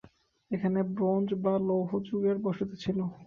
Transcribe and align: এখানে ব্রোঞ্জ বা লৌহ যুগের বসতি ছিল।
এখানে 0.51 0.79
ব্রোঞ্জ 0.91 1.27
বা 1.43 1.53
লৌহ 1.67 1.89
যুগের 2.07 2.37
বসতি 2.45 2.75
ছিল। 2.83 2.97